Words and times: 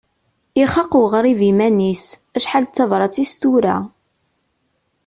Ixaq 0.63 0.91
uɣrib 1.01 1.39
iman-is, 1.51 2.05
acḥal 2.37 2.63
d 2.67 2.71
tabrat 2.75 3.15
i 3.23 3.23
as-tura. 3.27 3.77